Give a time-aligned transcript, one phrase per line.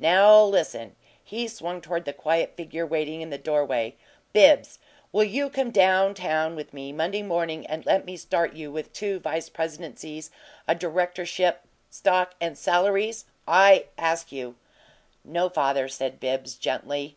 [0.00, 3.94] Now listen!" He swung toward the quiet figure waiting in the doorway.
[4.32, 4.80] "Bibbs,
[5.12, 8.92] will you come down town with me Monday morning and let me start you with
[8.92, 10.32] two vice presidencies,
[10.66, 13.26] a directorship, stock, and salaries?
[13.46, 14.56] I ask you."
[15.24, 17.16] "No, father," said Bibbs, gently.